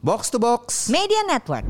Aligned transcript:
Box 0.00 0.32
to 0.32 0.40
Box. 0.40 0.88
Media 0.88 1.20
Network. 1.28 1.68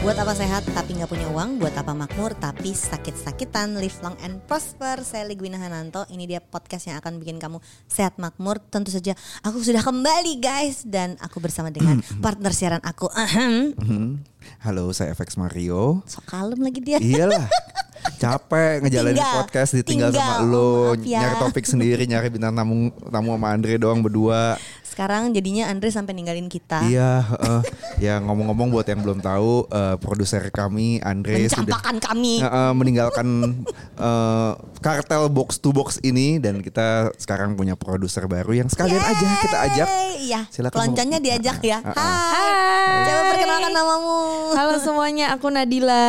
Buat 0.00 0.16
apa 0.24 0.32
sehat 0.32 0.64
tapi 0.72 0.96
nggak 0.96 1.12
punya 1.12 1.28
uang, 1.36 1.60
buat 1.60 1.76
apa 1.76 1.92
makmur 1.92 2.32
tapi 2.32 2.72
sakit-sakitan, 2.72 3.76
live 3.76 3.92
long 4.00 4.16
and 4.24 4.40
prosper. 4.48 5.04
Saya 5.04 5.28
Ligwina 5.28 5.60
Hananto, 5.60 6.08
ini 6.08 6.24
dia 6.24 6.40
podcast 6.40 6.88
yang 6.88 6.96
akan 6.96 7.20
bikin 7.20 7.36
kamu 7.36 7.60
sehat 7.92 8.16
makmur. 8.16 8.56
Tentu 8.72 8.88
saja 8.88 9.12
aku 9.44 9.60
sudah 9.60 9.84
kembali 9.84 10.40
guys 10.40 10.88
dan 10.88 11.20
aku 11.20 11.44
bersama 11.44 11.68
dengan 11.68 12.00
partner 12.24 12.56
siaran 12.56 12.80
aku. 12.80 13.12
Halo, 14.64 14.88
saya 14.96 15.12
FX 15.12 15.36
Mario. 15.36 16.00
Sok 16.08 16.24
kalem 16.24 16.64
lagi 16.64 16.80
dia. 16.80 16.96
Iyalah. 16.96 17.44
Capek 18.20 18.84
ngejalanin 18.84 19.16
Tinggal. 19.16 19.36
podcast 19.40 19.70
ditinggal 19.72 20.12
Tinggal. 20.12 20.36
sama 20.36 20.44
lo, 20.44 20.92
Oh, 20.92 20.94
ya. 21.00 21.24
nyari 21.24 21.34
topik 21.40 21.64
sendiri, 21.64 22.04
nyari 22.04 22.28
bintang 22.28 22.52
tamu 22.52 22.92
tamu 23.08 23.32
sama 23.32 23.48
Andre 23.48 23.80
doang 23.80 24.04
berdua. 24.04 24.60
Sekarang 24.90 25.30
jadinya 25.30 25.70
Andre 25.70 25.88
sampai 25.88 26.12
ninggalin 26.12 26.50
kita. 26.50 26.82
Iya, 26.82 27.22
heeh. 27.22 27.60
ya 28.02 28.18
ngomong-ngomong 28.18 28.68
buat 28.68 28.84
yang 28.84 29.00
belum 29.00 29.22
tahu, 29.22 29.70
eh, 29.70 29.96
produser 29.96 30.42
kami 30.50 30.98
Andre 31.00 31.46
sudah 31.46 31.78
kami. 32.02 32.42
eh, 32.42 32.72
meninggalkan 32.74 33.26
eh, 33.94 34.52
kartel 34.80 35.30
box 35.30 35.56
to 35.56 35.70
box 35.70 36.02
ini 36.02 36.36
dan 36.36 36.58
kita 36.58 37.14
sekarang 37.16 37.54
punya 37.54 37.78
produser 37.78 38.26
baru 38.26 38.50
yang 38.56 38.68
sekalian 38.68 38.98
aja 38.98 39.26
kita 39.38 39.58
ajak. 39.70 39.88
Yeay, 39.88 40.10
Iya. 40.20 40.40
Silakan 40.50 40.76
ngomong. 41.16 41.22
diajak 41.22 41.58
ya. 41.62 41.78
Ah, 41.80 41.94
ah. 41.94 42.18
Hai. 42.30 43.06
Coba 43.06 43.22
perkenalkan 43.30 43.72
namamu. 43.72 44.18
Halo 44.52 44.74
semuanya, 44.76 45.26
aku 45.32 45.48
Nadila. 45.48 46.04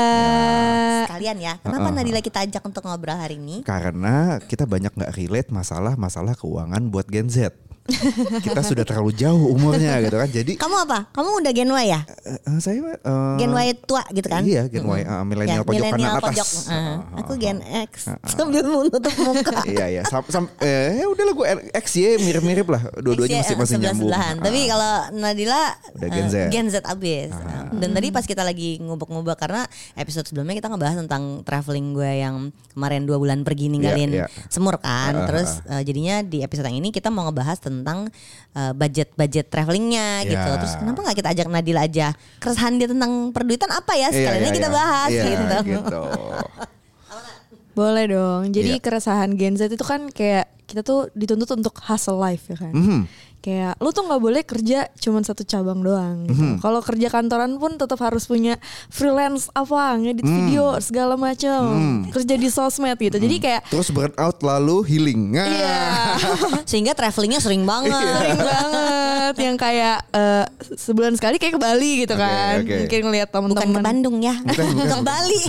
Sekalian 1.07 1.38
ya. 1.38 1.54
Kenapa 1.59 1.88
Ah, 1.88 1.91
ah. 1.91 1.95
Nadila 1.95 2.20
kita 2.20 2.40
ajak 2.41 2.63
untuk 2.63 2.84
ngobrol 2.84 3.16
hari 3.16 3.38
ini? 3.38 3.62
Karena 3.62 4.41
kita 4.41 4.66
banyak 4.66 4.91
nggak 4.91 5.13
relate 5.16 5.49
masalah-masalah 5.49 6.34
keuangan 6.35 6.82
buat 6.90 7.07
Gen 7.07 7.29
Z. 7.29 7.54
kita 8.46 8.62
sudah 8.62 8.84
terlalu 8.84 9.12
jauh 9.12 9.49
umurnya 9.49 9.98
gitu 9.99 10.15
kan. 10.15 10.29
Jadi 10.29 10.54
Kamu 10.54 10.76
apa? 10.82 11.10
Kamu 11.10 11.41
udah 11.41 11.51
Gen 11.51 11.68
Y 11.68 11.85
ya? 11.88 12.01
eh, 12.05 12.38
eh, 12.40 12.60
saya 12.60 12.77
eh, 12.77 13.35
Gen 13.35 13.51
Y 13.51 13.68
tua 13.82 14.04
gitu 14.07 14.27
kan? 14.27 14.41
Iya, 14.41 14.68
Gen 14.68 14.85
Y, 14.85 15.01
eh, 15.01 15.23
milenial 15.23 15.62
Ya, 15.62 15.65
pojok 15.65 15.85
kanan 15.88 16.10
atas. 16.12 16.23
pojok. 16.23 16.48
Ah, 16.63 16.71
Ah, 16.71 16.88
ah, 17.12 17.20
Aku 17.20 17.34
ah, 17.34 17.38
Gen 17.38 17.60
X. 17.62 17.91
Sambil 18.27 18.63
menutup 18.63 19.13
muka. 19.18 19.60
iya 19.73 19.85
iya 19.90 20.01
sam, 20.04 20.23
sam- 20.27 20.51
eh 20.60 21.04
udahlah 21.04 21.34
gue 21.34 21.46
X 21.73 21.85
Y 21.96 22.21
mirip-mirip 22.21 22.68
lah 22.68 22.82
dua-duanya 22.96 23.41
masih 23.41 23.55
masih 23.57 23.76
nyambung. 23.77 24.12
Ah, 24.12 24.34
Tapi 24.35 24.60
kalau 24.66 24.93
Nadila 25.12 25.62
Udah 25.95 26.10
Gen 26.10 26.27
Z. 26.27 26.35
Gen 26.49 26.68
Z 26.70 26.76
abis. 26.84 27.34
Dan 27.71 27.90
tadi 27.91 28.07
pas 28.10 28.23
kita 28.23 28.41
lagi 28.41 28.77
ngubek-ngubek 28.77 29.38
karena 29.38 29.66
episode 29.93 30.26
sebelumnya 30.26 30.54
kita 30.55 30.68
ngebahas 30.68 30.95
tentang 30.99 31.23
traveling 31.41 31.91
gue 31.91 32.12
yang 32.20 32.35
kemarin 32.71 33.04
dua 33.04 33.18
bulan 33.18 33.41
pergi 33.41 33.68
ninggalin 33.68 34.12
Iya, 34.13 34.26
iya. 34.26 34.48
semur 34.48 34.77
kan. 34.77 35.13
Ah, 35.13 35.26
Terus 35.26 35.60
eh, 35.66 35.82
jadinya 35.82 36.21
di 36.21 36.40
episode 36.40 36.68
yang 36.68 36.77
ini 36.77 36.90
kita 36.90 37.10
mau 37.10 37.26
ngebahas 37.26 37.57
tentang 37.57 37.71
eh, 37.80 38.74
budget-budget 38.76 39.48
travelingnya 39.48 40.27
gitu. 40.27 40.50
Iya. 40.52 40.60
Terus 40.60 40.74
kenapa 40.76 41.00
nggak 41.08 41.18
kita 41.18 41.30
ajak 41.32 41.48
Nadila 41.48 41.82
aja? 41.88 42.08
Keresahan 42.44 42.76
dia 42.76 42.88
tentang 42.91 43.32
perduitan 43.32 43.72
apa 43.72 43.94
ya? 43.96 44.12
Sekalian 44.12 44.41
iya, 44.44 44.48
aja 44.48 44.58
kita 44.60 44.70
iya. 44.70 44.76
bahas 44.76 45.10
Iya, 45.12 45.24
gitu. 45.24 45.55
gitu. 45.80 46.02
Boleh 47.78 48.05
dong. 48.12 48.41
Jadi 48.52 48.78
Iya. 48.78 48.84
keresahan 48.84 49.32
Gen 49.40 49.55
Z 49.55 49.72
itu 49.72 49.86
kan 49.88 50.12
kayak 50.12 50.52
kita 50.72 50.82
tuh 50.82 51.12
dituntut 51.12 51.52
untuk 51.52 51.76
hustle 51.82 52.16
life 52.16 52.48
ya 52.48 52.58
kan. 52.58 52.72
Mhm. 52.72 53.02
Kayak 53.41 53.74
lu 53.76 53.90
tuh 53.90 54.05
nggak 54.05 54.22
boleh 54.22 54.41
kerja 54.44 54.86
cuman 54.96 55.22
satu 55.22 55.41
cabang 55.41 55.82
doang 55.82 56.24
gitu. 56.24 56.38
Mhm. 56.38 56.55
Kalau 56.60 56.78
kerja 56.80 57.10
kantoran 57.10 57.58
pun 57.58 57.74
tetap 57.74 57.98
harus 58.00 58.24
punya 58.24 58.62
freelance 58.88 59.50
apa, 59.52 59.98
ngedit 59.98 60.22
Mhm. 60.22 60.36
video 60.38 60.63
segala 60.78 61.18
macam. 61.18 61.74
Kerja 62.08 62.36
di 62.36 62.48
sosmed 62.48 62.96
gitu. 62.96 63.18
Jadi 63.18 63.36
kayak 63.40 63.66
Terus 63.68 63.90
burn 63.90 64.13
out 64.16 64.38
lalu 64.40 64.86
healing. 64.86 65.34
Nah. 65.34 65.50
Iya, 65.50 65.81
Sehingga 66.69 66.94
travelingnya 66.94 67.41
sering 67.41 67.66
banget. 67.66 67.90
sering 67.97 68.38
banget 68.40 69.35
yang 69.40 69.58
kayak 69.58 69.97
eh, 70.12 70.46
sebulan 70.75 71.13
sekali 71.16 71.35
kayak 71.35 71.57
ke 71.57 71.62
Bali 71.62 71.91
gitu 72.00 72.13
Oke, 72.13 72.22
kan. 72.22 72.56
oke. 72.62 72.75
Mungkin 72.85 73.00
ngelihat 73.03 73.28
Bukan 73.28 73.41
ke 73.41 73.57
teman-teman. 73.57 73.81
Bandung 73.81 74.18
ya, 74.22 74.38
ke 74.94 74.97
Bali. 75.01 75.41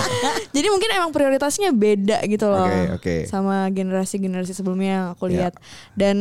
Jadi 0.56 0.66
mungkin 0.70 0.88
emang 0.92 1.10
prioritasnya 1.10 1.70
beda 1.70 2.24
gitu 2.24 2.46
loh 2.46 2.64
Oke, 2.64 2.80
oke. 2.94 3.14
sama 3.26 3.68
generasi-generasi 3.68 4.56
sebelumnya 4.64 4.90
yang 4.90 5.06
aku 5.12 5.24
Ya. 5.28 5.32
lihat. 5.36 5.54
Dan 5.92 6.16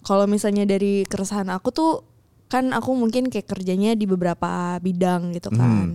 kalau 0.00 0.24
misalnya 0.24 0.64
dari 0.64 1.04
keresahan 1.04 1.52
aku 1.52 1.68
tuh 1.68 1.92
kan 2.48 2.72
aku 2.72 2.96
mungkin 2.96 3.28
kayak 3.28 3.44
kerjanya 3.44 3.92
di 3.92 4.08
beberapa 4.08 4.80
bidang 4.80 5.36
gitu 5.36 5.52
Hmm. 5.52 5.60
kan. 5.60 5.88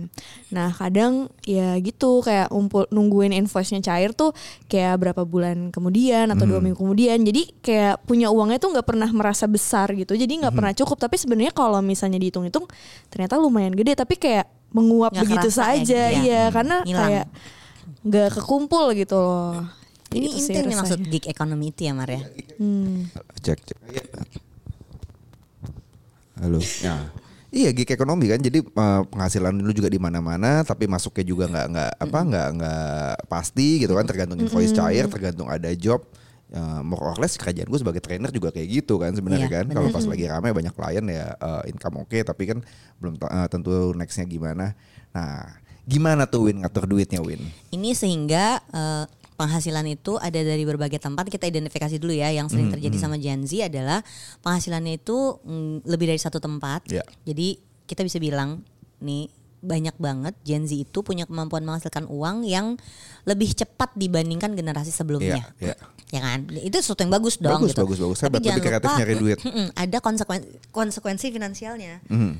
Nah 0.54 0.70
kadang 0.70 1.26
ya 1.42 1.74
gitu 1.82 2.22
kayak 2.22 2.54
umpul 2.54 2.86
nungguin 2.94 3.34
invoice-nya 3.34 3.82
cair 3.82 4.14
tuh 4.14 4.30
kayak 4.70 5.02
berapa 5.02 5.26
bulan 5.26 5.74
kemudian 5.74 6.30
atau 6.30 6.46
Hmm. 6.46 6.54
dua 6.54 6.60
minggu 6.62 6.78
kemudian. 6.78 7.18
Jadi 7.26 7.58
kayak 7.58 8.06
punya 8.06 8.30
uangnya 8.30 8.62
tuh 8.62 8.70
nggak 8.70 8.86
pernah 8.86 9.10
merasa 9.10 9.50
besar 9.50 9.90
gitu. 9.98 10.14
Jadi 10.14 10.30
Hmm. 10.30 10.40
nggak 10.46 10.54
pernah 10.54 10.72
cukup. 10.78 10.96
Tapi 11.02 11.18
sebenarnya 11.18 11.50
kalau 11.50 11.82
misalnya 11.82 12.22
dihitung-hitung 12.22 12.70
ternyata 13.10 13.34
lumayan 13.34 13.74
gede. 13.74 13.98
Tapi 13.98 14.14
kayak 14.14 14.46
menguap 14.70 15.10
Nggak 15.10 15.22
begitu 15.26 15.48
kerasa 15.50 15.58
ya, 15.58 15.66
saja. 15.74 16.02
iya. 16.06 16.22
Iya 16.22 16.42
karena 16.54 16.76
Hilang. 16.86 17.02
kayak 17.02 17.26
nggak 18.06 18.28
kekumpul 18.30 18.94
gitu 18.94 19.18
loh. 19.18 19.66
Ini 20.14 20.26
Gitu 20.30 20.38
sih 20.38 20.54
inti 20.54 20.54
nih 20.54 20.62
rasanya. 20.62 20.78
maksud 20.78 21.00
gig 21.10 21.24
economy 21.26 21.66
itu 21.68 21.80
ya 21.82 21.92
Mar 21.92 22.06
ya. 22.08 22.22
Hmm. 22.56 23.10
Cek, 23.42 23.58
cek. 23.60 23.78
Halo. 26.38 26.58
Ya. 26.82 26.94
Iya 27.54 27.70
gig 27.70 27.86
ekonomi 27.86 28.26
kan 28.26 28.42
jadi 28.42 28.58
eh, 28.58 29.02
penghasilan 29.06 29.54
lu 29.54 29.70
juga 29.70 29.86
di 29.86 29.98
mana-mana 29.98 30.66
tapi 30.66 30.90
masuknya 30.90 31.22
juga 31.22 31.44
nggak 31.46 31.66
nggak 31.70 31.92
apa 32.02 32.18
nggak 32.26 32.48
nggak 32.58 33.14
pasti 33.30 33.78
gitu 33.78 33.94
kan 33.94 34.06
tergantung 34.06 34.42
invoice 34.42 34.74
cair 34.74 35.06
tergantung 35.06 35.46
ada 35.46 35.70
job 35.74 36.02
Eh, 36.54 36.80
more 36.86 37.02
or 37.02 37.18
less 37.18 37.34
kerjaan 37.34 37.66
gue 37.66 37.80
sebagai 37.82 37.98
trainer 37.98 38.30
juga 38.30 38.54
kayak 38.54 38.68
gitu 38.70 38.94
kan 39.02 39.10
sebenarnya 39.10 39.50
Iya, 39.50 39.54
kan 39.58 39.66
kalau 39.74 39.90
pas 39.90 40.06
lagi 40.06 40.22
ramai 40.30 40.54
banyak 40.54 40.70
klien 40.70 41.02
ya 41.02 41.34
eh, 41.34 41.62
income 41.66 42.06
oke 42.06 42.14
tapi 42.22 42.46
kan 42.46 42.62
belum 43.02 43.18
eh, 43.18 43.48
tentu 43.50 43.90
nextnya 43.90 44.22
gimana 44.22 44.70
nah 45.10 45.50
gimana 45.82 46.30
tuh 46.30 46.46
Win 46.46 46.62
ngatur 46.62 46.86
duitnya 46.86 47.18
Win 47.26 47.42
Ini 47.74 47.90
sehingga 47.98 48.62
eh, 48.70 49.04
penghasilan 49.34 49.86
itu 49.90 50.16
ada 50.18 50.40
dari 50.40 50.62
berbagai 50.62 51.02
tempat. 51.02 51.26
Kita 51.26 51.50
identifikasi 51.50 51.98
dulu 51.98 52.14
ya. 52.14 52.30
Yang 52.30 52.54
sering 52.54 52.68
terjadi 52.70 52.96
sama 52.98 53.16
Gen 53.18 53.46
Z 53.46 53.66
adalah 53.66 54.00
penghasilannya 54.46 55.02
itu 55.02 55.38
mm, 55.42 55.86
lebih 55.86 56.10
dari 56.10 56.20
satu 56.20 56.38
tempat. 56.38 56.86
Ya. 56.90 57.02
Jadi 57.26 57.58
kita 57.84 58.06
bisa 58.06 58.22
bilang 58.22 58.62
nih 59.02 59.28
banyak 59.64 59.96
banget 59.96 60.34
Gen 60.44 60.68
Z 60.68 60.76
itu 60.76 61.00
punya 61.00 61.24
kemampuan 61.24 61.64
menghasilkan 61.64 62.04
uang 62.06 62.44
yang 62.44 62.76
lebih 63.24 63.56
cepat 63.56 63.96
dibandingkan 63.96 64.52
generasi 64.52 64.92
sebelumnya. 64.92 65.48
Iya, 65.58 65.72
iya. 65.72 65.76
Ya 66.12 66.20
kan? 66.20 66.46
Itu 66.52 66.78
sesuatu 66.78 67.02
yang 67.02 67.10
bagus 67.10 67.40
dong 67.40 67.64
Bagus, 67.64 67.72
gitu. 67.72 67.82
bagus, 67.82 67.98
bagus. 67.98 68.18
Tapi 68.22 68.38
jangan 68.44 68.60
kreatif 68.62 68.86
lupa, 68.92 69.00
nyari 69.00 69.14
duit. 69.18 69.38
ada 69.82 69.98
konsekuensi 69.98 70.48
konsekuensi 70.70 71.26
finansialnya. 71.32 72.04
Mhm. 72.06 72.32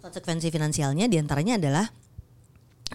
Konsekuensi 0.00 0.48
finansialnya 0.48 1.06
di 1.06 1.16
antaranya 1.20 1.60
adalah 1.60 1.86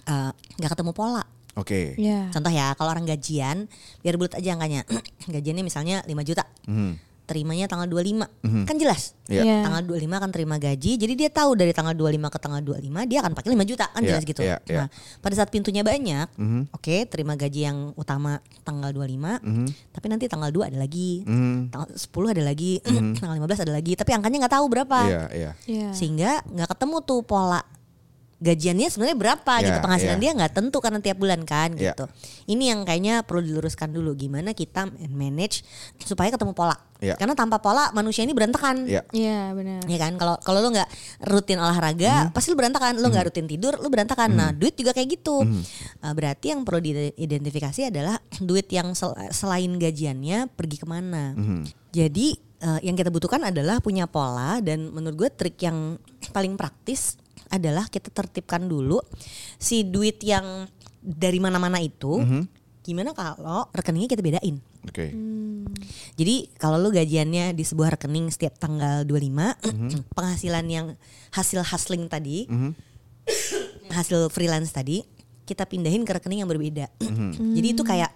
eh, 0.04 0.30
nggak 0.34 0.70
ketemu 0.74 0.92
pola. 0.92 1.24
Oke 1.54 1.94
Ya. 1.96 2.28
Contoh 2.30 2.50
ya, 2.50 2.72
kalau 2.74 2.90
orang 2.90 3.04
gajian, 3.04 3.66
biar 4.00 4.14
bulat 4.14 4.34
aja 4.34 4.54
angkanya. 4.54 4.86
Gajiannya 5.26 5.64
misalnya 5.64 5.96
5 6.04 6.22
juta. 6.22 6.44
Mhm. 6.66 7.08
Terimanya 7.24 7.70
tanggal 7.70 7.86
25. 7.86 8.26
Kan 8.66 8.74
jelas. 8.74 9.14
Iya. 9.30 9.46
Iya. 9.46 9.56
Tanggal 9.62 9.86
25 9.86 10.18
akan 10.18 10.30
terima 10.34 10.58
gaji. 10.58 10.98
Jadi 10.98 11.14
dia 11.14 11.30
tahu 11.30 11.54
dari 11.54 11.70
tanggal 11.70 11.94
25 11.94 12.26
ke 12.26 12.38
tanggal 12.42 12.58
25 12.58 13.06
dia 13.06 13.22
akan 13.22 13.38
pakai 13.38 13.54
5 13.54 13.62
juta. 13.62 13.86
Kan 13.86 14.02
Iya, 14.02 14.08
jelas 14.10 14.24
gitu. 14.26 14.42
iya, 14.42 14.58
iya. 14.66 14.78
Nah, 14.82 14.88
pada 15.22 15.34
saat 15.38 15.46
pintunya 15.46 15.86
banyak, 15.86 16.26
Mhm. 16.34 16.74
oke, 16.74 16.96
terima 17.06 17.38
gaji 17.38 17.70
yang 17.70 17.94
utama 17.94 18.42
tanggal 18.66 18.90
25, 18.90 19.38
Mhm. 19.46 19.94
tapi 19.94 20.06
nanti 20.10 20.26
tanggal 20.26 20.50
2 20.50 20.74
ada 20.74 20.82
lagi. 20.82 21.22
Mhm. 21.22 21.70
Tanggal 21.70 21.88
10 21.94 22.34
ada 22.34 22.42
lagi, 22.42 22.82
tanggal 23.22 23.36
15 23.38 23.62
ada 23.62 23.70
lagi, 23.70 23.94
tapi 23.94 24.10
angkanya 24.10 24.36
nggak 24.42 24.54
tahu 24.58 24.66
berapa. 24.66 24.98
Iya, 25.06 25.22
iya. 25.30 25.50
Iya. 25.70 25.88
Sehingga 25.94 26.42
nggak 26.50 26.66
ketemu 26.74 26.96
tuh 27.06 27.22
pola 27.22 27.62
gajiannya 28.40 28.88
sebenarnya 28.88 29.18
berapa 29.20 29.52
Ya, 29.60 29.64
gitu 29.68 29.78
penghasilan 29.84 30.16
ya. 30.16 30.22
dia 30.24 30.30
nggak 30.32 30.52
tentu 30.56 30.80
karena 30.80 30.98
tiap 30.98 31.20
bulan 31.20 31.44
kan 31.44 31.76
Ya. 31.76 31.92
gitu. 31.92 32.08
Ini 32.48 32.72
yang 32.72 32.80
kayaknya 32.82 33.20
perlu 33.20 33.44
diluruskan 33.44 33.92
dulu 33.92 34.16
gimana 34.16 34.56
kita 34.56 34.88
manage 35.06 35.60
supaya 36.00 36.32
ketemu 36.32 36.56
pola. 36.56 36.72
Ya. 37.00 37.16
Karena 37.16 37.32
tanpa 37.32 37.60
pola 37.60 37.92
manusia 37.92 38.24
ini 38.24 38.32
berantakan. 38.32 38.88
Iya. 38.88 39.04
Iya 39.12 39.52
benar. 39.52 39.84
Ya 39.84 39.98
kan 40.00 40.16
kalau 40.16 40.40
kalau 40.40 40.60
lo 40.60 40.68
nggak 40.68 40.88
rutin 41.28 41.60
olahraga 41.60 42.32
pasti 42.32 42.48
lo 42.48 42.56
berantakan, 42.56 42.96
lo 42.96 43.08
nggak 43.08 43.24
rutin 43.28 43.44
tidur 43.44 43.76
lo 43.76 43.88
berantakan. 43.88 44.32
Nah 44.32 44.50
duit 44.56 44.72
juga 44.72 44.96
kayak 44.96 45.20
gitu. 45.20 45.44
Uh, 45.44 46.12
berarti 46.16 46.56
yang 46.56 46.64
perlu 46.64 46.80
diidentifikasi 46.80 47.92
adalah 47.92 48.16
duit 48.40 48.68
yang 48.68 48.92
sel- 48.92 49.16
selain 49.30 49.68
gajiannya 49.76 50.48
pergi 50.48 50.76
ke 50.76 50.86
mana. 50.88 51.36
Jadi 51.90 52.36
uh, 52.62 52.80
yang 52.80 52.94
kita 52.94 53.08
butuhkan 53.08 53.42
adalah 53.42 53.80
punya 53.80 54.04
pola 54.04 54.60
dan 54.60 54.88
menurut 54.88 55.16
gue 55.18 55.30
trik 55.30 55.60
yang 55.60 55.96
paling 56.30 56.54
praktis 56.54 57.16
adalah 57.48 57.88
kita 57.88 58.12
tertipkan 58.12 58.60
dulu 58.62 59.00
si 59.56 59.82
duit 59.82 60.20
yang 60.20 60.68
dari 61.00 61.40
mana-mana 61.40 61.80
itu. 61.80 62.20
Gimana 62.80 63.12
kalau 63.12 63.68
rekeningnya 63.70 64.08
kita 64.08 64.20
bedain? 64.20 64.56
Oke. 64.82 65.12
Jadi 66.16 66.48
kalau 66.56 66.76
lu 66.76 66.88
gajiannya 66.88 67.52
di 67.52 67.62
sebuah 67.62 67.96
rekening 67.96 68.28
setiap 68.28 68.56
tanggal 68.56 69.04
25, 69.04 69.56
Mhm. 69.64 70.08
penghasilan 70.16 70.66
yang 70.66 70.86
hasil 71.30 71.60
hustling 71.62 72.08
tadi, 72.08 72.48
hasil 73.96 74.28
freelance 74.28 74.72
tadi, 74.72 75.04
kita 75.44 75.66
pindahin 75.66 76.04
ke 76.04 76.12
rekening 76.12 76.42
yang 76.44 76.50
berbeda. 76.50 76.88
Mhm. 77.04 77.54
Jadi 77.54 77.68
itu 77.70 77.82
kayak 77.82 78.10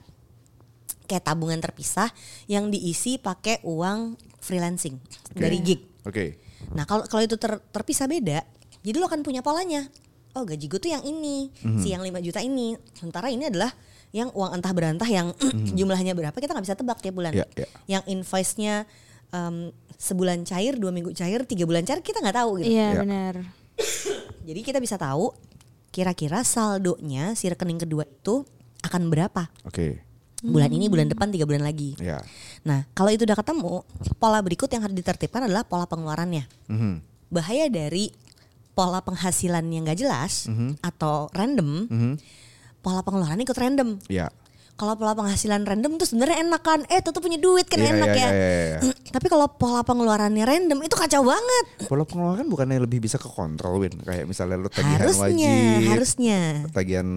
kayak 1.04 1.20
tabungan 1.22 1.60
terpisah 1.60 2.08
yang 2.46 2.72
diisi 2.72 3.20
pakai 3.20 3.60
uang 3.62 4.16
freelancing 4.40 4.96
dari 5.36 5.60
gig. 5.60 5.84
Oke. 6.04 6.40
Nah 6.72 6.88
kalau 6.88 7.04
kalau 7.04 7.20
itu 7.20 7.36
ter- 7.36 7.60
terpisah 7.68 8.08
beda, 8.08 8.40
jadi 8.82 8.96
lo 8.96 9.06
akan 9.06 9.20
punya 9.20 9.40
polanya. 9.40 9.86
Oh 10.34 10.42
gaji 10.42 10.66
gue 10.66 10.80
tuh 10.80 10.90
yang 10.90 11.04
ini, 11.04 11.46
si 11.78 11.94
yang 11.94 12.02
5 12.02 12.10
juta 12.18 12.42
ini. 12.42 12.74
Sementara 12.92 13.30
ini 13.30 13.46
adalah 13.46 13.70
yang 14.10 14.30
uang 14.30 14.50
entah 14.52 14.70
berantah 14.70 15.06
yang 15.06 15.30
jumlahnya 15.78 16.14
berapa 16.14 16.34
kita 16.34 16.50
nggak 16.50 16.66
bisa 16.66 16.74
tebak 16.74 16.98
tiap 16.98 17.14
bulan. 17.14 17.30
Iya, 17.30 17.46
iya. 17.54 17.68
Yang 17.86 18.02
invoice-nya 18.10 18.74
em, 19.30 19.70
sebulan 19.94 20.42
cair, 20.42 20.74
dua 20.74 20.90
minggu 20.90 21.14
cair, 21.14 21.46
tiga 21.46 21.62
bulan 21.64 21.86
cair 21.86 22.02
kita 22.02 22.18
nggak 22.18 22.34
tahu 22.34 22.50
gitu. 22.58 22.74
Iya 22.74 22.98
Ya. 22.98 23.00
benar. 23.02 23.34
Jadi 24.48 24.60
kita 24.60 24.78
bisa 24.78 24.98
tahu 24.98 25.30
kira-kira 25.90 26.42
saldonya 26.42 27.38
si 27.38 27.46
rekening 27.46 27.78
kedua 27.78 28.02
itu 28.02 28.42
akan 28.82 29.06
berapa 29.06 29.46
Oke. 29.62 30.02
bulan 30.42 30.68
ini, 30.68 30.90
bulan 30.90 31.06
depan, 31.06 31.30
tiga 31.30 31.46
bulan 31.46 31.62
lagi. 31.62 31.94
Ya. 31.96 32.18
Nah 32.66 32.90
kalau 32.90 33.14
itu 33.14 33.22
udah 33.22 33.38
ketemu, 33.38 33.86
pola 34.18 34.42
berikut 34.42 34.66
yang 34.66 34.82
harus 34.82 34.94
ditertibkan 34.94 35.46
adalah 35.46 35.62
pola 35.62 35.86
pengeluarannya. 35.86 36.44
Mhm. 36.66 36.94
bahaya 37.30 37.66
dari 37.66 38.14
pola 38.74 39.00
penghasilan 39.00 39.64
yang 39.70 39.86
gak 39.86 40.02
jelas 40.02 40.50
atau 40.82 41.30
random, 41.30 41.86
pola 42.78 43.00
pengeluaran 43.00 43.40
ikut 43.40 43.56
random. 43.56 43.96
Ya. 44.10 44.28
Kalau 44.74 44.98
pola 44.98 45.14
penghasilan 45.14 45.62
random 45.62 46.02
tuh 46.02 46.06
sebenarnya 46.10 46.42
enak 46.42 46.62
kan, 46.66 46.82
eh 46.90 46.98
tuh 46.98 47.14
punya 47.22 47.38
duit 47.38 47.62
kan 47.70 47.78
Iya, 47.78 47.94
enak 47.94 48.10
iya, 48.10 48.18
ya. 48.18 48.26
iya, 48.26 48.34
iya, 48.34 48.78
iya. 48.82 48.94
Tapi 49.14 49.26
kalau 49.30 49.46
pola 49.46 49.86
pengeluarannya 49.86 50.42
random 50.42 50.82
itu 50.82 50.98
kacau 50.98 51.22
banget. 51.22 51.86
Pola 51.86 52.02
pengeluaran 52.02 52.50
bukannya 52.50 52.82
lebih 52.82 52.98
bisa 52.98 53.14
ke 53.14 53.30
kontrol 53.30 53.78
Win 53.78 53.94
Kayak 54.02 54.26
misalnya 54.26 54.58
lu 54.58 54.66
tagihan 54.66 54.98
Harusnya, 55.06 55.30
wajib 55.30 55.90
harusnya. 55.94 56.38
Tagihan 56.74 57.08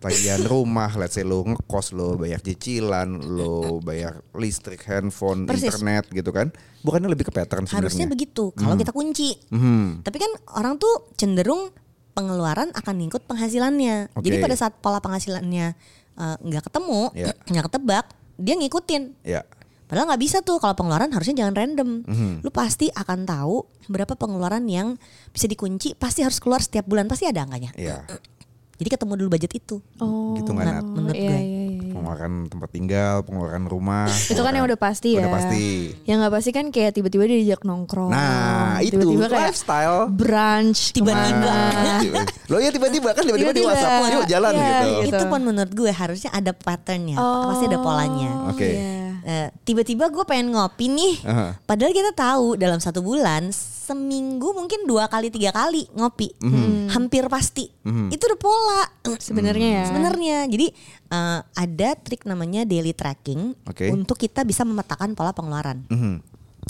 tagihan 0.00 0.40
rumah 0.42 0.90
Let's 0.96 1.14
say 1.14 1.22
lu 1.22 1.44
ngekos 1.44 1.92
Lu 1.92 2.16
bayar 2.16 2.40
cicilan 2.40 3.20
Lu 3.20 3.78
bayar 3.84 4.24
listrik, 4.32 4.82
handphone, 4.88 5.44
Persis. 5.44 5.68
internet 5.68 6.08
gitu 6.08 6.32
kan 6.32 6.48
Bukannya 6.80 7.12
lebih 7.12 7.28
ke 7.28 7.32
pattern 7.32 7.68
sebenarnya 7.68 7.92
Harusnya 7.92 8.06
begitu 8.08 8.44
kalau 8.56 8.74
kita 8.74 8.92
kunci. 8.96 9.36
Mhm. 9.52 10.00
Tapi 10.00 10.16
kan 10.16 10.32
orang 10.56 10.80
tuh 10.80 11.12
cenderung 11.20 11.68
pengeluaran 12.16 12.72
akan 12.72 12.94
ngikut 13.04 13.28
penghasilannya. 13.28 14.10
Jadi 14.16 14.36
Oke. 14.40 14.44
pada 14.44 14.56
saat 14.56 14.74
pola 14.80 14.98
penghasilannya 14.98 15.76
eh, 16.16 16.36
nggak 16.40 16.72
ketemu, 16.72 17.12
Ya. 17.12 17.36
nggak 17.52 17.64
ketebak, 17.68 18.04
dia 18.40 18.54
ngikutin. 18.56 19.02
Ya 19.28 19.44
Padahal 19.90 20.06
nggak 20.06 20.22
bisa 20.22 20.38
tuh 20.46 20.62
kalau 20.62 20.78
pengeluaran 20.78 21.10
harusnya 21.10 21.42
jangan 21.42 21.54
random. 21.58 22.06
Mhm. 22.06 22.32
Lu 22.46 22.50
pasti 22.54 22.86
akan 22.94 23.26
tahu 23.26 23.66
berapa 23.90 24.14
pengeluaran 24.14 24.62
yang 24.70 24.94
bisa 25.34 25.50
dikunci, 25.50 25.98
pasti 25.98 26.22
harus 26.22 26.38
keluar 26.38 26.62
setiap 26.62 26.86
bulan, 26.86 27.10
pasti 27.10 27.26
ada 27.26 27.42
angkanya. 27.42 27.74
Ya 27.74 28.06
Jadi 28.80 28.88
ketemu 28.96 29.12
dulu 29.20 29.28
budget 29.36 29.52
itu. 29.52 29.76
Oh. 30.00 30.32
Gitu 30.40 30.56
nggak, 30.56 30.64
Nat? 30.64 30.84
menurut 30.88 31.12
iya, 31.12 31.28
gue. 31.28 31.36
iya, 31.36 31.44
iya, 31.44 31.62
iya. 31.68 31.92
Pengeluaran 31.92 32.32
tempat 32.48 32.68
tinggal 32.72 33.14
Pengeluaran 33.28 33.64
rumah 33.68 34.08
Itu 34.32 34.40
kan 34.40 34.56
yang 34.56 34.64
udah 34.64 34.80
pasti 34.80 35.20
ya. 35.20 35.28
Udah 35.28 35.32
pasti 35.36 35.64
Yang 36.08 36.16
nggak 36.24 36.32
pasti 36.32 36.50
kan 36.56 36.64
kayak 36.72 36.90
tiba-tiba 36.96 37.22
dia 37.28 37.36
diajak 37.44 37.62
nongkrong. 37.68 38.08
Nah 38.08 38.80
itu 38.80 38.96
tiba-tiba 38.96 39.26
kayak 39.28 39.52
lifestyle 39.52 40.08
brunch 40.08 40.96
Tiba-tiba. 40.96 41.54
Lo 42.50 42.56
ya 42.56 42.72
tiba-tiba 42.72 43.12
kan 43.12 43.22
tiba-tiba 43.28 43.52
di. 43.52 43.60
WhatsApp 43.60 44.10
Yuk 44.16 44.24
jalan 44.26 44.52
Iya, 44.56 44.64
gitu 44.64 44.88
Gitu. 44.90 45.16
Itu 45.16 45.24
pun 45.28 45.40
menurut 45.44 45.72
gue 45.76 45.92
harusnya 45.92 46.30
ada 46.32 46.52
patternnya, 46.56 47.16
pasti 47.20 47.64
ada 47.68 47.78
polanya. 47.78 48.30
Oke. 48.50 48.68
iya. 48.72 48.99
Eh, 49.22 49.48
tiba-tiba 49.62 50.08
gue 50.08 50.24
pengen 50.24 50.50
ngopi 50.50 50.86
nih, 50.86 51.14
Aha. 51.22 51.58
padahal 51.60 51.90
kita 51.90 52.12
tahu 52.12 52.54
dalam 52.54 52.76
satu 52.76 53.00
bulan 53.00 53.50
seminggu 53.50 54.50
mungkin 54.50 54.84
dua 54.84 55.06
kali 55.06 55.28
tiga 55.28 55.50
kali 55.50 55.84
ngopi, 55.92 56.30
Mhm. 56.38 56.88
hampir 56.90 57.26
pasti. 57.26 57.68
Itu 58.08 58.22
udah 58.22 58.38
pola. 58.38 58.82
Sebenarnya 59.16 59.68
ya. 59.68 59.84
Sebenarnya, 59.86 60.36
jadi 60.46 60.66
eh, 61.06 61.40
ada 61.42 61.88
trik 61.96 62.22
namanya 62.22 62.62
daily 62.62 62.92
tracking 62.92 63.52
Oke. 63.66 63.90
untuk 63.90 64.14
kita 64.14 64.40
bisa 64.42 64.62
memetakan 64.62 65.12
pola 65.12 65.30
pengeluaran. 65.30 65.82
Mhm. 65.86 66.14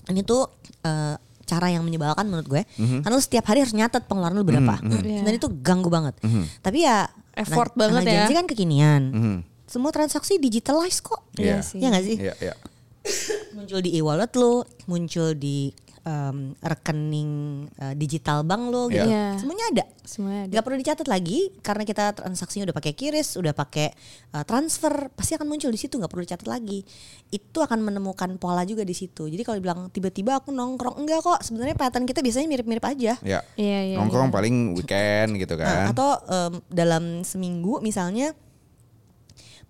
Ini 0.09 0.21
tuh 0.23 0.49
eh, 0.81 1.15
cara 1.45 1.67
yang 1.67 1.83
menyebalkan 1.83 2.25
menurut 2.25 2.47
gue, 2.47 2.63
karena 2.79 3.11
lu 3.11 3.19
setiap 3.19 3.43
hari 3.45 3.61
harus 3.61 3.75
nyatet 3.75 4.07
pengeluaran 4.07 4.33
lu 4.33 4.47
berapa, 4.47 4.79
Iya. 5.03 5.27
dan 5.27 5.33
itu 5.35 5.51
ganggu 5.61 5.91
banget. 5.91 6.15
Tapi 6.59 6.87
ya 6.87 7.11
Effort 7.35 7.75
anak- 7.75 8.01
banget 8.01 8.03
ya. 8.07 8.31
Kan 8.31 8.47
kekinian, 8.47 9.03
Mhm. 9.11 9.37
Semua 9.71 9.95
transaksi 9.95 10.35
digitalize 10.37 10.99
kok. 10.99 11.23
Iya 11.39 11.47
Iya. 11.47 11.57
sih. 11.63 11.79
Ya 11.79 11.87
nggak 11.89 12.05
sih? 12.05 12.17
Iya 12.19 12.35
iya 12.43 12.55
Muncul 13.51 13.81
di 13.81 13.97
e-wallet 13.97 14.31
lu, 14.35 14.61
muncul 14.85 15.33
di 15.33 15.71
em, 16.01 16.53
rekening 16.59 17.33
eh, 17.73 17.95
digital 17.95 18.41
bank 18.41 18.63
lo 18.69 18.89
gitu. 18.89 19.05
Iya. 19.05 19.37
Semuanya 19.37 19.65
ada. 19.71 19.85
Semuanya 20.03 20.41
ada. 20.45 20.53
Gak 20.53 20.65
perlu 20.65 20.77
dicatat 20.77 21.07
lagi 21.07 21.39
karena 21.61 21.85
kita 21.85 22.05
transaksinya 22.13 22.65
udah 22.67 22.77
pakai 22.77 22.93
kiris, 22.93 23.37
udah 23.37 23.53
pakai 23.53 23.93
uh, 24.33 24.43
transfer, 24.43 24.91
pasti 25.13 25.33
akan 25.35 25.47
muncul 25.47 25.69
di 25.69 25.79
situ 25.79 25.97
nggak 25.97 26.09
perlu 26.09 26.25
dicatat 26.25 26.45
lagi. 26.45 26.83
Itu 27.29 27.61
akan 27.61 27.79
menemukan 27.81 28.37
pola 28.37 28.65
juga 28.65 28.83
di 28.83 28.93
situ. 28.93 29.29
Jadi 29.29 29.41
kalau 29.41 29.57
dibilang 29.57 29.81
tiba-tiba 29.89 30.41
aku 30.41 30.51
nongkrong 30.51 30.99
enggak 30.99 31.21
kok, 31.21 31.41
sebenarnya 31.41 31.77
pattern 31.77 32.05
kita 32.05 32.21
biasanya 32.21 32.49
mirip-mirip 32.49 32.83
aja. 32.83 33.15
Ya. 33.23 33.41
Iya, 33.55 33.79
iya, 33.87 33.97
Nongkrong 33.97 34.29
iya. 34.29 34.35
paling 34.35 34.57
weekend 34.77 35.31
gitu 35.37 35.55
Nah, 35.55 35.65
kan. 35.65 35.85
atau 35.95 36.11
em, 36.27 36.53
dalam 36.69 37.05
seminggu 37.23 37.79
misalnya 37.81 38.35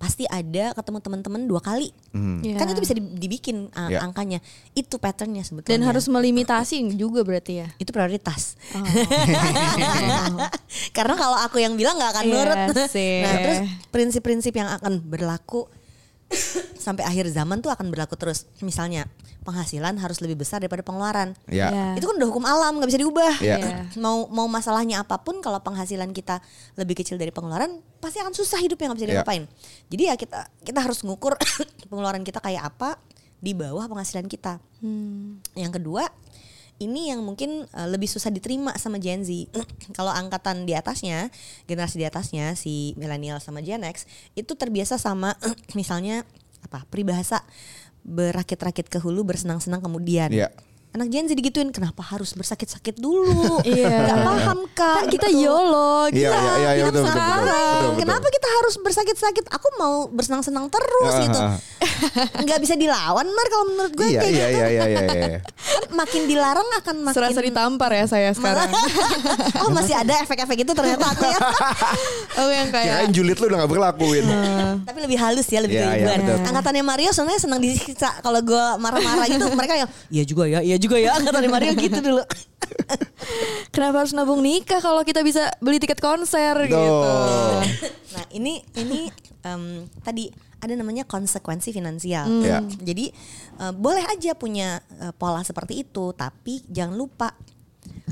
pasti 0.00 0.24
ada 0.24 0.72
ketemu 0.72 0.98
teman-teman 0.98 1.40
dua 1.44 1.60
kali. 1.60 1.92
Hmm. 2.10 2.40
Iya. 2.40 2.56
Kan 2.56 2.66
itu 2.66 2.80
bisa 2.80 2.96
di- 2.96 3.14
dibikin 3.14 3.68
uh, 3.70 3.86
Ya. 3.86 4.00
angkanya. 4.00 4.40
Itu 4.72 4.96
patternnya 4.96 5.44
sebetulnya. 5.44 5.76
Dan 5.76 5.84
harus 5.84 6.08
melimitasi 6.08 6.80
juga 6.96 7.20
berarti 7.20 7.60
ya. 7.60 7.68
itu 7.76 7.92
prioritas. 7.92 8.56
Oh. 8.72 8.80
Karena 10.96 11.14
kalau 11.14 11.36
aku 11.38 11.56
yang 11.58 11.74
bilang 11.76 11.94
nggak 11.94 12.10
akan 12.12 12.24
Iya 12.24 12.32
nurut. 12.32 12.56
sih. 12.88 13.12
Nah, 13.20 13.34
terus 13.36 13.58
prinsip-prinsip 13.90 14.52
yang 14.52 14.68
akan 14.72 15.02
berlaku 15.02 15.66
sampai 16.84 17.04
akhir 17.04 17.28
zaman 17.30 17.60
tuh 17.60 17.70
akan 17.74 17.90
berlaku 17.90 18.14
terus. 18.16 18.46
Misalnya 18.62 19.06
penghasilan 19.40 19.96
harus 19.98 20.20
lebih 20.20 20.40
besar 20.40 20.60
daripada 20.62 20.84
pengeluaran. 20.84 21.34
Ya. 21.50 21.72
Iya. 21.72 21.86
Itu 21.98 22.06
kan 22.08 22.14
udah 22.20 22.28
hukum 22.28 22.44
alam 22.46 22.78
nggak 22.78 22.88
bisa 22.88 23.00
diubah. 23.00 23.34
Iya. 23.42 23.56
Iya. 23.58 23.76
Mau 23.98 24.28
mau 24.30 24.46
masalahnya 24.46 25.02
apa 25.02 25.18
pun 25.20 25.42
kalau 25.42 25.58
penghasilan 25.60 26.12
kita 26.14 26.38
lebih 26.76 26.98
kecil 27.00 27.16
dari 27.18 27.32
pengeluaran 27.34 27.82
pasti 27.98 28.20
akan 28.22 28.32
susah 28.32 28.60
hidupnya 28.62 28.92
nggak 28.92 29.00
bisa 29.00 29.08
Iya. 29.08 29.16
diapain. 29.20 29.44
Jadi 29.90 30.02
ya 30.06 30.14
kita 30.16 30.40
kita 30.62 30.78
harus 30.80 31.02
ngukur 31.02 31.34
pengeluaran 31.90 32.22
kita 32.22 32.38
kayak 32.40 32.68
apa 32.68 33.00
di 33.40 33.56
bawah 33.56 33.88
penghasilan 33.88 34.28
kita. 34.28 34.60
Hmm. 34.84 35.40
Yang 35.56 35.80
kedua, 35.80 36.04
ini 36.80 37.12
yang 37.12 37.20
mungkin 37.20 37.68
uh, 37.76 37.88
lebih 37.88 38.08
susah 38.08 38.32
diterima 38.32 38.72
sama 38.80 38.96
Gen 38.96 39.20
Z. 39.22 39.30
Kalau 39.96 40.10
angkatan 40.10 40.64
di 40.64 40.72
atasnya, 40.72 41.28
generasi 41.68 42.00
di 42.00 42.08
atasnya 42.08 42.56
si 42.56 42.96
milenial 42.96 43.38
sama 43.38 43.60
Gen 43.60 43.84
X 43.84 44.08
itu 44.32 44.56
terbiasa 44.56 44.96
sama 44.96 45.36
misalnya 45.78 46.24
apa? 46.64 46.88
Peribahasa 46.88 47.44
berakit-rakit 48.00 48.88
ke 48.88 48.96
hulu 48.96 49.28
bersenang-senang 49.28 49.84
kemudian. 49.84 50.32
Iya. 50.32 50.48
Anak 50.90 51.06
Gen 51.06 51.22
Z 51.24 51.38
digituin 51.38 51.70
kenapa 51.70 52.02
harus 52.02 52.34
bersakit-sakit 52.34 52.98
dulu? 52.98 53.62
Iya. 53.62 54.10
Gak 54.10 54.18
paham 54.20 54.58
kak. 54.72 54.94
Kan 54.96 55.06
kita. 55.06 55.26
YOLO 55.30 56.10
Iya, 56.10 56.26
gitu. 56.26 56.34
iya, 56.34 56.52
iya, 56.58 56.70
Hidup 56.82 56.90
betul, 56.90 57.04
betul, 57.06 57.06
betul, 57.06 57.14
sekarang. 57.14 57.46
betul, 57.46 57.70
betul. 57.70 57.92
Kenapa 57.96 58.26
kita 58.28 58.48
harus 58.50 58.74
bersakit-sakit? 58.76 59.44
Aku 59.48 59.68
mau 59.76 59.94
bersenang-senang 60.08 60.66
terus 60.66 61.14
Ah, 61.14 61.22
gitu. 61.22 61.38
ah, 61.38 61.54
Nggak 62.44 62.58
bisa 62.58 62.74
dilawan, 62.74 63.22
Mar 63.24 63.46
kalau 63.46 63.64
menurut 63.68 63.92
gue 63.92 64.08
Iya 64.08 64.18
kayak 64.18 64.32
iya 64.32 64.46
gitu. 64.48 64.58
iya 64.58 64.66
iya 64.66 64.82
iya. 64.84 65.00
iya. 65.06 65.38
Makin 66.00 66.22
dilarang 66.26 66.68
akan 66.76 66.96
makin 67.04 67.16
Serasa 67.16 67.40
ditampar 67.40 67.90
ya 67.92 68.04
saya 68.04 68.30
sekarang. 68.32 68.70
oh 69.62 69.70
masih 69.70 69.94
ada 69.94 70.14
efek-efek 70.20 70.58
itu 70.60 70.72
ternyata 70.72 71.06
aku 71.06 71.22
ya. 71.24 71.38
oh 72.36 72.50
yang 72.50 72.68
kayak 72.68 72.86
Kirain 72.90 73.10
julid 73.12 73.36
lu 73.36 73.46
udah 73.46 73.58
gak 73.60 73.70
berlakuin. 73.70 74.24
Tapi 74.82 74.98
lebih 74.98 75.18
halus 75.18 75.46
ya, 75.46 75.60
lebih 75.60 75.78
Iya, 75.78 75.90
iya, 75.94 76.06
betul. 76.16 76.36
Angkatannya 76.42 76.82
Mario 76.82 77.10
sebenarnya 77.12 77.40
senang 77.40 77.60
disiksa. 77.60 78.10
Kalau 78.18 78.40
gue 78.40 78.64
marah-marah 78.76 79.26
gitu, 79.28 79.46
mereka 79.54 79.74
yang 79.76 79.88
iya 80.08 80.24
juga 80.24 80.44
ya, 80.46 80.58
iya 80.58 80.79
juga 80.80 80.96
ya. 80.96 81.20
Angkatannya 81.20 81.50
Mario 81.52 81.72
gitu 81.84 82.00
dulu. 82.00 82.24
kenapa 83.74 84.06
harus 84.06 84.14
nabung 84.16 84.40
nikah 84.40 84.80
kalau 84.80 85.02
kita 85.04 85.20
bisa 85.20 85.52
beli 85.60 85.76
tiket 85.76 86.00
konser 86.00 86.56
gitu. 86.64 86.80
Tuh. 86.80 87.60
Nah 88.16 88.24
ini 88.32 88.64
ini 88.78 89.12
em, 89.44 89.84
tadi 90.00 90.32
ada 90.60 90.72
namanya 90.76 91.04
konsekuensi 91.08 91.72
finansial. 91.72 92.28
Ya. 92.40 92.60
Jadi 92.64 93.12
eh, 93.60 93.72
boleh 93.74 94.04
aja 94.08 94.36
punya 94.36 94.80
eh, 95.00 95.12
pola 95.16 95.44
seperti 95.44 95.84
itu, 95.84 96.12
tapi 96.16 96.64
jangan 96.68 96.96
lupa 96.96 97.28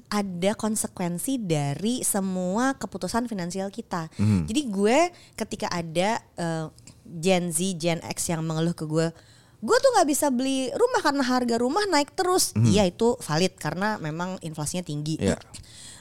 ada 0.09 0.57
konsekuensi 0.57 1.37
dari 1.37 2.01
semua 2.01 2.73
keputusan 2.81 3.29
finansial 3.29 3.69
kita. 3.69 4.09
Jadi 4.19 4.61
gue 4.73 5.13
ketika 5.37 5.69
ada 5.69 6.17
eh, 6.41 6.67
Gen 7.05 7.53
Z, 7.53 7.77
Gen 7.77 8.01
X 8.05 8.33
yang 8.33 8.41
mengeluh 8.45 8.73
ke 8.73 8.89
gue, 8.89 9.13
gue 9.59 9.77
tuh 9.77 9.91
nggak 9.91 10.09
bisa 10.09 10.31
beli 10.31 10.71
rumah 10.71 11.01
karena 11.03 11.23
harga 11.23 11.57
rumah 11.59 11.83
naik 11.87 12.15
terus. 12.15 12.55
Iya 12.55 12.87
itu 12.87 13.19
valid 13.19 13.59
karena 13.59 13.99
memang 13.99 14.39
inflasinya 14.39 14.83
tinggi. 14.83 15.19
Iya. 15.19 15.35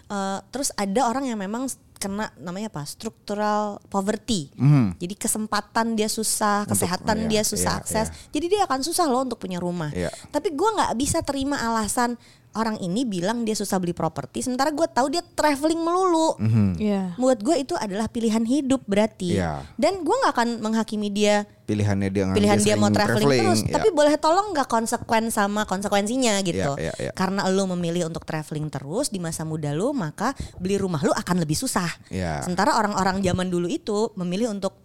Eh, 0.07 0.39
terus 0.49 0.71
ada 0.71 1.03
orang 1.03 1.27
yang 1.27 1.35
memang 1.35 1.67
kena 1.97 2.29
namanya 2.37 2.69
apa 2.69 2.85
structural 2.85 3.81
poverty 3.89 4.53
Mhm. 4.53 5.01
jadi 5.01 5.17
kesempatan 5.17 5.97
dia 5.97 6.05
susah 6.05 6.61
Untuk- 6.63 6.77
kesehatan 6.77 7.25
iya, 7.25 7.27
dia 7.27 7.41
susah 7.43 7.73
iya, 7.73 7.81
akses 7.81 8.07
iya. 8.07 8.17
jadi 8.29 8.45
dia 8.47 8.61
akan 8.69 8.85
susah 8.85 9.09
loh 9.09 9.25
untuk 9.25 9.41
punya 9.41 9.57
rumah 9.57 9.89
Iya. 9.89 10.13
tapi 10.29 10.53
gua 10.53 10.77
nggak 10.77 10.93
bisa 10.93 11.25
terima 11.25 11.57
alasan 11.57 12.13
orang 12.57 12.81
ini 12.81 13.05
bilang 13.05 13.45
dia 13.45 13.53
susah 13.53 13.77
beli 13.77 13.93
properti, 13.93 14.41
sementara 14.41 14.73
gue 14.73 14.87
tahu 14.89 15.13
dia 15.13 15.21
traveling 15.21 15.77
melulu. 15.77 16.35
Iya. 16.81 17.13
Buat 17.21 17.45
gue 17.45 17.55
itu 17.61 17.73
adalah 17.77 18.09
pilihan 18.09 18.41
hidup 18.43 18.81
berarti. 18.89 19.37
Iya. 19.37 19.61
Dan 19.77 20.01
gue 20.01 20.15
nggak 20.17 20.33
akan 20.33 20.49
menghakimi 20.65 21.13
dia 21.13 21.45
Pilihannya 21.67 22.07
dia 22.15 22.23
pilihan 22.31 22.59
dia 22.63 22.79
mau 22.79 22.87
traveling, 22.87 23.43
terus, 23.43 23.59
ya. 23.67 23.75
tapi 23.75 23.91
boleh 23.91 24.15
tolong 24.15 24.55
nggak 24.55 24.71
konsekuen 24.71 25.27
sama 25.35 25.67
konsekuensinya 25.67 26.39
gitu. 26.39 26.79
Iya, 26.79 26.95
iya, 26.95 26.95
iya. 26.95 27.11
Karena 27.11 27.43
lo 27.51 27.67
memilih 27.75 28.07
untuk 28.07 28.23
traveling 28.23 28.71
terus 28.71 29.11
di 29.11 29.19
masa 29.19 29.43
muda 29.43 29.75
lo, 29.75 29.91
maka 29.91 30.31
beli 30.63 30.79
rumah 30.79 31.03
lo 31.03 31.11
akan 31.11 31.43
lebih 31.43 31.59
susah. 31.59 31.91
Iya. 32.07 32.39
Sementara 32.47 32.79
orang-orang 32.79 33.19
zaman 33.19 33.51
dulu 33.51 33.67
itu 33.67 34.15
memilih 34.15 34.55
untuk 34.55 34.79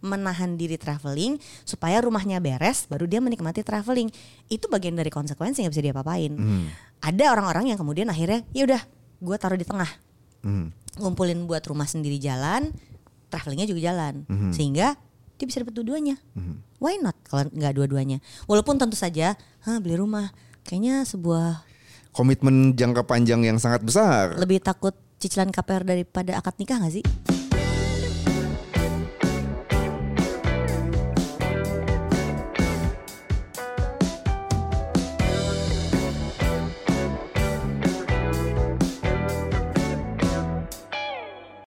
menahan 0.00 0.56
diri 0.58 0.80
traveling 0.80 1.36
supaya 1.68 2.00
rumahnya 2.00 2.40
beres, 2.40 2.88
baru 2.88 3.04
dia 3.04 3.20
menikmati 3.20 3.60
traveling. 3.60 4.08
Itu 4.48 4.72
bagian 4.72 4.96
dari 4.96 5.12
konsekuensi 5.12 5.68
nggak 5.68 5.72
bisa 5.72 5.84
dia 5.84 5.92
apain. 5.92 6.32
Hmm. 6.32 6.66
Ada 7.02 7.34
orang-orang 7.34 7.68
yang 7.68 7.78
kemudian 7.78 8.06
akhirnya, 8.06 8.46
ya 8.50 8.62
udah, 8.62 8.82
gue 9.18 9.36
taruh 9.36 9.58
di 9.58 9.66
tengah 9.66 9.90
Hmm. 10.42 10.70
ngumpulin 10.96 11.46
buat 11.46 11.62
rumah 11.62 11.84
sendiri 11.84 12.16
jalan, 12.16 12.70
travelingnya 13.26 13.64
juga 13.64 13.80
jalan, 13.84 14.22
Mhm. 14.26 14.50
sehingga 14.50 14.94
dia 15.34 15.44
bisa 15.44 15.60
dapat 15.60 15.74
dua-duanya. 15.74 16.18
Why 16.78 16.98
not 16.98 17.14
kalau 17.24 17.46
nggak 17.48 17.74
dua-duanya? 17.74 18.18
Walaupun 18.44 18.76
tentu 18.76 18.94
saja, 18.94 19.34
Hah, 19.60 19.78
beli 19.78 19.94
rumah 19.94 20.30
kayaknya 20.62 21.02
sebuah 21.02 21.62
Komitmen 22.10 22.74
jangka 22.74 23.02
panjang 23.02 23.40
yang 23.40 23.56
sangat 23.56 23.82
besar. 23.82 24.34
lebih 24.36 24.58
takut 24.58 24.92
cicilan 25.16 25.48
KPR 25.48 25.82
daripada 25.82 26.34
akad 26.34 26.58
nikah 26.58 26.76
nggak 26.76 26.92
sih? 26.92 27.04